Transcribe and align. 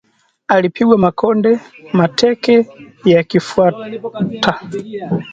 Alipigwa 0.55 0.97
makonde, 1.05 1.51
mateke 1.97 2.55
yakifwata 3.11 4.51